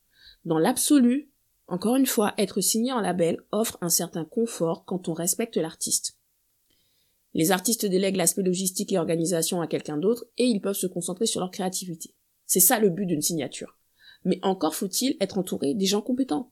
Dans 0.45 0.59
l'absolu, 0.59 1.31
encore 1.67 1.97
une 1.97 2.07
fois, 2.07 2.35
être 2.39 2.61
signé 2.61 2.93
en 2.93 3.01
label 3.01 3.41
offre 3.51 3.79
un 3.81 3.89
certain 3.89 4.25
confort 4.25 4.85
quand 4.85 5.09
on 5.09 5.15
respecte 5.15 5.57
l'artiste. 5.57 6.19
Les 7.35 7.51
artistes 7.51 7.85
délèguent 7.85 8.17
l'aspect 8.17 8.43
logistique 8.43 8.93
et 8.93 8.99
organisation 8.99 9.61
à 9.61 9.67
quelqu'un 9.67 9.97
d'autre 9.97 10.27
et 10.39 10.45
ils 10.45 10.61
peuvent 10.61 10.77
se 10.77 10.87
concentrer 10.87 11.27
sur 11.27 11.41
leur 11.41 11.51
créativité. 11.51 12.15
C'est 12.47 12.61
ça 12.61 12.79
le 12.79 12.91
but 12.91 13.07
d'une 13.07 13.23
signature. 13.23 13.76
Mais 14.27 14.41
encore 14.43 14.75
faut-il 14.75 15.17
être 15.21 15.39
entouré 15.39 15.73
des 15.73 15.87
gens 15.87 16.03
compétents. 16.03 16.51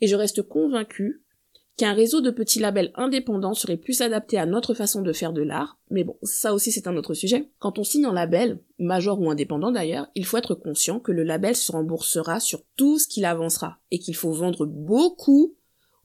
Et 0.00 0.06
je 0.06 0.16
reste 0.16 0.42
convaincu 0.42 1.22
qu'un 1.76 1.92
réseau 1.92 2.22
de 2.22 2.30
petits 2.30 2.58
labels 2.58 2.90
indépendants 2.94 3.52
serait 3.52 3.76
plus 3.76 4.00
adapté 4.00 4.38
à 4.38 4.46
notre 4.46 4.72
façon 4.72 5.02
de 5.02 5.12
faire 5.12 5.34
de 5.34 5.42
l'art, 5.42 5.78
mais 5.90 6.04
bon, 6.04 6.16
ça 6.22 6.54
aussi 6.54 6.72
c'est 6.72 6.86
un 6.86 6.96
autre 6.96 7.12
sujet. 7.12 7.50
Quand 7.58 7.78
on 7.78 7.84
signe 7.84 8.06
un 8.06 8.14
label, 8.14 8.60
major 8.78 9.20
ou 9.20 9.30
indépendant 9.30 9.70
d'ailleurs, 9.70 10.08
il 10.14 10.24
faut 10.24 10.38
être 10.38 10.54
conscient 10.54 11.00
que 11.00 11.12
le 11.12 11.22
label 11.22 11.54
se 11.54 11.70
remboursera 11.70 12.40
sur 12.40 12.62
tout 12.76 12.98
ce 12.98 13.06
qu'il 13.06 13.26
avancera, 13.26 13.78
et 13.90 13.98
qu'il 13.98 14.16
faut 14.16 14.32
vendre 14.32 14.64
beaucoup 14.64 15.54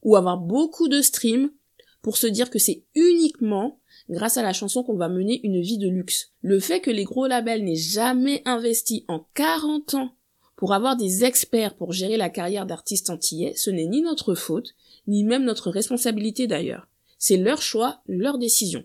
ou 0.02 0.14
avoir 0.14 0.36
beaucoup 0.36 0.88
de 0.88 1.00
streams 1.00 1.50
pour 2.02 2.18
se 2.18 2.26
dire 2.26 2.50
que 2.50 2.58
c'est 2.58 2.84
uniquement 2.94 3.80
grâce 4.10 4.36
à 4.36 4.42
la 4.42 4.52
chanson 4.52 4.82
qu'on 4.82 4.96
va 4.96 5.08
mener 5.08 5.40
une 5.42 5.60
vie 5.60 5.78
de 5.78 5.88
luxe. 5.88 6.32
Le 6.42 6.60
fait 6.60 6.80
que 6.80 6.90
les 6.90 7.04
gros 7.04 7.26
labels 7.26 7.64
n'aient 7.64 7.74
jamais 7.74 8.42
investi 8.44 9.04
en 9.08 9.26
40 9.34 9.94
ans 9.94 10.14
pour 10.58 10.74
avoir 10.74 10.96
des 10.96 11.24
experts 11.24 11.76
pour 11.76 11.92
gérer 11.92 12.16
la 12.16 12.30
carrière 12.30 12.66
d'artiste 12.66 13.10
antillais, 13.10 13.54
ce 13.54 13.70
n'est 13.70 13.86
ni 13.86 14.02
notre 14.02 14.34
faute, 14.34 14.74
ni 15.06 15.22
même 15.22 15.44
notre 15.44 15.70
responsabilité 15.70 16.48
d'ailleurs. 16.48 16.88
C'est 17.16 17.36
leur 17.36 17.62
choix, 17.62 18.02
leur 18.08 18.38
décision. 18.38 18.84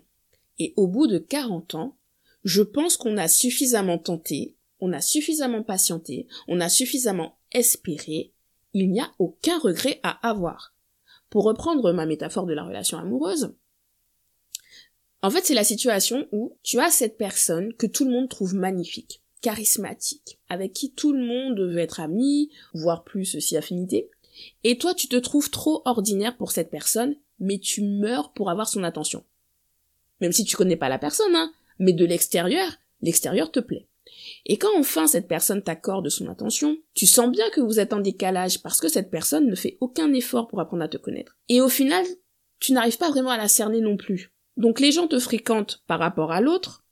Et 0.60 0.72
au 0.76 0.86
bout 0.86 1.08
de 1.08 1.18
40 1.18 1.74
ans, 1.74 1.96
je 2.44 2.62
pense 2.62 2.96
qu'on 2.96 3.16
a 3.16 3.26
suffisamment 3.26 3.98
tenté, 3.98 4.54
on 4.78 4.92
a 4.92 5.00
suffisamment 5.00 5.64
patienté, 5.64 6.28
on 6.46 6.60
a 6.60 6.68
suffisamment 6.68 7.38
espéré, 7.50 8.30
il 8.72 8.88
n'y 8.88 9.00
a 9.00 9.10
aucun 9.18 9.58
regret 9.58 9.98
à 10.04 10.28
avoir. 10.28 10.76
Pour 11.28 11.42
reprendre 11.42 11.92
ma 11.92 12.06
métaphore 12.06 12.46
de 12.46 12.54
la 12.54 12.62
relation 12.62 12.98
amoureuse, 12.98 13.52
en 15.22 15.30
fait, 15.30 15.44
c'est 15.44 15.54
la 15.54 15.64
situation 15.64 16.28
où 16.30 16.56
tu 16.62 16.78
as 16.78 16.90
cette 16.90 17.18
personne 17.18 17.74
que 17.74 17.88
tout 17.88 18.04
le 18.04 18.12
monde 18.12 18.28
trouve 18.28 18.54
magnifique, 18.54 19.23
charismatique, 19.44 20.38
avec 20.48 20.72
qui 20.72 20.94
tout 20.94 21.12
le 21.12 21.22
monde 21.22 21.60
veut 21.60 21.76
être 21.76 22.00
ami, 22.00 22.48
voire 22.72 23.04
plus 23.04 23.34
aussi 23.34 23.58
affinité, 23.58 24.08
et 24.64 24.78
toi, 24.78 24.94
tu 24.94 25.06
te 25.06 25.16
trouves 25.16 25.50
trop 25.50 25.82
ordinaire 25.84 26.34
pour 26.38 26.50
cette 26.50 26.70
personne, 26.70 27.14
mais 27.38 27.58
tu 27.58 27.82
meurs 27.82 28.32
pour 28.32 28.48
avoir 28.48 28.68
son 28.68 28.82
attention. 28.84 29.22
Même 30.22 30.32
si 30.32 30.46
tu 30.46 30.56
connais 30.56 30.76
pas 30.76 30.88
la 30.88 30.98
personne, 30.98 31.36
hein, 31.36 31.52
mais 31.78 31.92
de 31.92 32.06
l'extérieur, 32.06 32.72
l'extérieur 33.02 33.52
te 33.52 33.60
plaît. 33.60 33.86
Et 34.46 34.56
quand 34.56 34.74
enfin 34.78 35.06
cette 35.06 35.28
personne 35.28 35.62
t'accorde 35.62 36.08
son 36.08 36.28
attention, 36.28 36.78
tu 36.94 37.04
sens 37.06 37.30
bien 37.30 37.48
que 37.50 37.60
vous 37.60 37.80
êtes 37.80 37.92
en 37.92 38.00
décalage 38.00 38.62
parce 38.62 38.80
que 38.80 38.88
cette 38.88 39.10
personne 39.10 39.46
ne 39.46 39.54
fait 39.54 39.76
aucun 39.82 40.10
effort 40.14 40.48
pour 40.48 40.60
apprendre 40.60 40.84
à 40.84 40.88
te 40.88 40.96
connaître. 40.96 41.36
Et 41.50 41.60
au 41.60 41.68
final, 41.68 42.06
tu 42.60 42.72
n'arrives 42.72 42.98
pas 42.98 43.10
vraiment 43.10 43.30
à 43.30 43.36
la 43.36 43.48
cerner 43.48 43.82
non 43.82 43.98
plus. 43.98 44.32
Donc 44.56 44.80
les 44.80 44.90
gens 44.90 45.06
te 45.06 45.18
fréquentent 45.18 45.82
par 45.86 45.98
rapport 45.98 46.32
à 46.32 46.40
l'autre, 46.40 46.84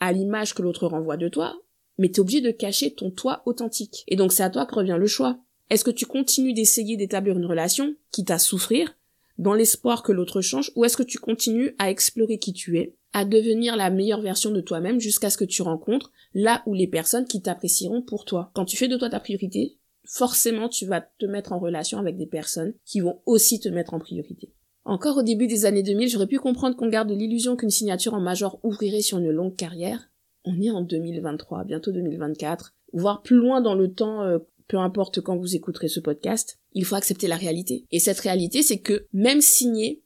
à 0.00 0.12
l'image 0.12 0.54
que 0.54 0.62
l'autre 0.62 0.88
renvoie 0.88 1.16
de 1.16 1.28
toi, 1.28 1.60
mais 2.00 2.08
t'es 2.08 2.20
obligé 2.20 2.40
de 2.40 2.50
cacher 2.50 2.94
ton 2.94 3.10
toi 3.10 3.42
authentique. 3.44 4.04
Et 4.08 4.16
donc 4.16 4.32
c'est 4.32 4.42
à 4.42 4.48
toi 4.48 4.64
que 4.64 4.74
revient 4.74 4.96
le 4.98 5.06
choix. 5.06 5.38
Est-ce 5.68 5.84
que 5.84 5.90
tu 5.90 6.06
continues 6.06 6.54
d'essayer 6.54 6.96
d'établir 6.96 7.36
une 7.36 7.44
relation, 7.44 7.94
quitte 8.10 8.30
à 8.30 8.38
souffrir, 8.38 8.96
dans 9.36 9.52
l'espoir 9.52 10.02
que 10.02 10.10
l'autre 10.10 10.40
change, 10.40 10.72
ou 10.76 10.84
est-ce 10.84 10.96
que 10.96 11.02
tu 11.02 11.18
continues 11.18 11.74
à 11.78 11.90
explorer 11.90 12.38
qui 12.38 12.54
tu 12.54 12.78
es, 12.78 12.96
à 13.12 13.26
devenir 13.26 13.76
la 13.76 13.90
meilleure 13.90 14.22
version 14.22 14.50
de 14.50 14.62
toi-même 14.62 14.98
jusqu'à 14.98 15.28
ce 15.28 15.36
que 15.36 15.44
tu 15.44 15.60
rencontres 15.60 16.10
là 16.32 16.62
où 16.66 16.72
les 16.72 16.88
personnes 16.88 17.26
qui 17.26 17.42
t'apprécieront 17.42 18.00
pour 18.00 18.24
toi? 18.24 18.50
Quand 18.54 18.64
tu 18.64 18.78
fais 18.78 18.88
de 18.88 18.96
toi 18.96 19.10
ta 19.10 19.20
priorité, 19.20 19.76
forcément 20.04 20.70
tu 20.70 20.86
vas 20.86 21.02
te 21.02 21.26
mettre 21.26 21.52
en 21.52 21.58
relation 21.58 21.98
avec 21.98 22.16
des 22.16 22.26
personnes 22.26 22.72
qui 22.86 23.00
vont 23.00 23.20
aussi 23.26 23.60
te 23.60 23.68
mettre 23.68 23.92
en 23.92 23.98
priorité. 23.98 24.54
Encore 24.86 25.18
au 25.18 25.22
début 25.22 25.46
des 25.46 25.66
années 25.66 25.82
2000, 25.82 26.08
j'aurais 26.08 26.26
pu 26.26 26.38
comprendre 26.38 26.76
qu'on 26.76 26.88
garde 26.88 27.10
l'illusion 27.10 27.56
qu'une 27.56 27.70
signature 27.70 28.14
en 28.14 28.20
major 28.20 28.58
ouvrirait 28.62 29.02
sur 29.02 29.18
une 29.18 29.30
longue 29.30 29.54
carrière. 29.54 30.10
On 30.44 30.60
est 30.60 30.70
en 30.70 30.82
2023, 30.82 31.64
bientôt 31.64 31.92
2024, 31.92 32.74
voire 32.92 33.22
plus 33.22 33.36
loin 33.36 33.60
dans 33.60 33.74
le 33.74 33.92
temps 33.92 34.22
euh, 34.22 34.38
peu 34.70 34.78
importe 34.78 35.20
quand 35.20 35.36
vous 35.36 35.56
écouterez 35.56 35.88
ce 35.88 35.98
podcast, 35.98 36.60
il 36.74 36.84
faut 36.84 36.94
accepter 36.94 37.26
la 37.26 37.36
réalité. 37.36 37.86
Et 37.90 37.98
cette 37.98 38.20
réalité, 38.20 38.62
c'est 38.62 38.78
que 38.78 39.08
même 39.12 39.40
signés, 39.40 40.00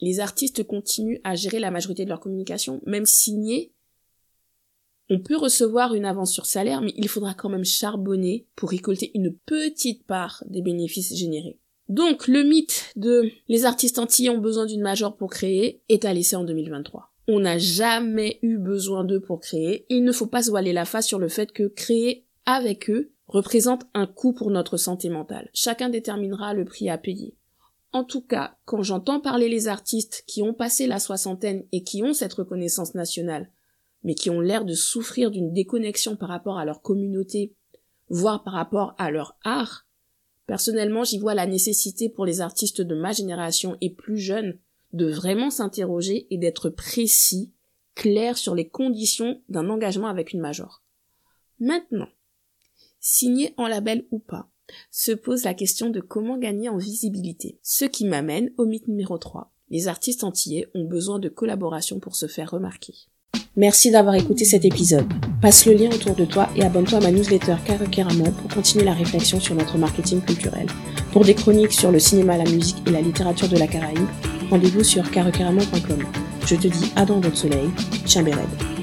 les 0.00 0.20
artistes 0.20 0.62
continuent 0.62 1.20
à 1.22 1.34
gérer 1.34 1.58
la 1.58 1.70
majorité 1.70 2.04
de 2.04 2.08
leur 2.08 2.20
communication. 2.20 2.80
Même 2.86 3.04
signés, 3.04 3.72
on 5.10 5.20
peut 5.20 5.36
recevoir 5.36 5.94
une 5.94 6.06
avance 6.06 6.32
sur 6.32 6.46
salaire, 6.46 6.80
mais 6.80 6.94
il 6.96 7.08
faudra 7.08 7.34
quand 7.34 7.50
même 7.50 7.64
charbonner 7.64 8.46
pour 8.56 8.70
récolter 8.70 9.10
une 9.14 9.34
petite 9.34 10.04
part 10.06 10.42
des 10.46 10.62
bénéfices 10.62 11.14
générés. 11.14 11.58
Donc, 11.90 12.26
le 12.26 12.42
mythe 12.42 12.92
de 12.96 13.30
les 13.48 13.66
artistes 13.66 13.98
antillais 13.98 14.30
ont 14.30 14.38
besoin 14.38 14.64
d'une 14.64 14.80
major 14.80 15.14
pour 15.14 15.30
créer 15.30 15.82
est 15.90 16.06
à 16.06 16.14
laisser 16.14 16.36
en 16.36 16.44
2023. 16.44 17.12
On 17.28 17.40
n'a 17.40 17.58
jamais 17.58 18.38
eu 18.42 18.56
besoin 18.56 19.04
d'eux 19.04 19.20
pour 19.20 19.40
créer. 19.40 19.84
Il 19.88 20.04
ne 20.04 20.12
faut 20.12 20.28
pas 20.28 20.42
se 20.42 20.50
voiler 20.50 20.72
la 20.72 20.84
face 20.84 21.06
sur 21.06 21.18
le 21.18 21.28
fait 21.28 21.50
que 21.52 21.66
créer 21.66 22.24
avec 22.44 22.88
eux 22.88 23.12
représente 23.26 23.82
un 23.94 24.06
coût 24.06 24.32
pour 24.32 24.50
notre 24.50 24.76
santé 24.76 25.08
mentale. 25.08 25.50
Chacun 25.52 25.88
déterminera 25.88 26.54
le 26.54 26.64
prix 26.64 26.88
à 26.88 26.98
payer. 26.98 27.36
En 27.92 28.04
tout 28.04 28.20
cas, 28.20 28.56
quand 28.64 28.82
j'entends 28.82 29.20
parler 29.20 29.48
les 29.48 29.68
artistes 29.68 30.22
qui 30.26 30.42
ont 30.42 30.54
passé 30.54 30.86
la 30.86 31.00
soixantaine 31.00 31.64
et 31.72 31.82
qui 31.82 32.02
ont 32.02 32.12
cette 32.12 32.34
reconnaissance 32.34 32.94
nationale, 32.94 33.50
mais 34.04 34.14
qui 34.14 34.30
ont 34.30 34.40
l'air 34.40 34.64
de 34.64 34.74
souffrir 34.74 35.30
d'une 35.30 35.52
déconnexion 35.52 36.14
par 36.16 36.28
rapport 36.28 36.58
à 36.58 36.64
leur 36.64 36.82
communauté, 36.82 37.54
voire 38.08 38.44
par 38.44 38.52
rapport 38.52 38.94
à 38.98 39.10
leur 39.10 39.36
art, 39.42 39.86
personnellement 40.46 41.02
j'y 41.02 41.18
vois 41.18 41.34
la 41.34 41.46
nécessité 41.46 42.08
pour 42.08 42.24
les 42.24 42.40
artistes 42.40 42.82
de 42.82 42.94
ma 42.94 43.10
génération 43.12 43.76
et 43.80 43.90
plus 43.90 44.18
jeunes 44.18 44.58
de 44.96 45.06
vraiment 45.06 45.50
s'interroger 45.50 46.26
et 46.30 46.38
d'être 46.38 46.70
précis, 46.70 47.52
clair 47.94 48.36
sur 48.36 48.54
les 48.54 48.68
conditions 48.68 49.40
d'un 49.48 49.68
engagement 49.68 50.08
avec 50.08 50.32
une 50.32 50.40
major. 50.40 50.82
Maintenant, 51.60 52.08
signé 53.00 53.54
en 53.56 53.68
label 53.68 54.06
ou 54.10 54.18
pas, 54.18 54.50
se 54.90 55.12
pose 55.12 55.44
la 55.44 55.54
question 55.54 55.90
de 55.90 56.00
comment 56.00 56.38
gagner 56.38 56.68
en 56.68 56.76
visibilité. 56.76 57.58
Ce 57.62 57.84
qui 57.84 58.04
m'amène 58.04 58.52
au 58.58 58.66
mythe 58.66 58.88
numéro 58.88 59.16
3. 59.16 59.52
Les 59.70 59.88
artistes 59.88 60.24
antillais 60.24 60.68
ont 60.74 60.84
besoin 60.84 61.18
de 61.18 61.28
collaboration 61.28 62.00
pour 62.00 62.16
se 62.16 62.26
faire 62.26 62.50
remarquer. 62.50 62.94
Merci 63.56 63.90
d'avoir 63.90 64.14
écouté 64.14 64.44
cet 64.44 64.64
épisode. 64.64 65.06
Passe 65.40 65.66
le 65.66 65.72
lien 65.74 65.90
autour 65.90 66.14
de 66.14 66.24
toi 66.24 66.48
et 66.56 66.62
abonne-toi 66.62 66.98
à 66.98 67.02
ma 67.02 67.10
newsletter 67.10 67.56
pour 68.38 68.54
continuer 68.54 68.84
la 68.84 68.92
réflexion 68.92 69.40
sur 69.40 69.54
notre 69.54 69.78
marketing 69.78 70.20
culturel. 70.20 70.66
Pour 71.12 71.24
des 71.24 71.34
chroniques 71.34 71.72
sur 71.72 71.90
le 71.90 71.98
cinéma, 71.98 72.36
la 72.36 72.50
musique 72.50 72.76
et 72.86 72.90
la 72.90 73.00
littérature 73.00 73.48
de 73.48 73.56
la 73.56 73.66
Caraïbe, 73.66 74.08
rendez-vous 74.50 74.84
sur 74.84 75.10
caracaramon.com. 75.10 76.04
Je 76.46 76.54
te 76.56 76.68
dis 76.68 76.92
à 76.96 77.04
dans 77.04 77.20
votre 77.20 77.36
soleil, 77.36 77.70
Chimbérède. 78.06 78.75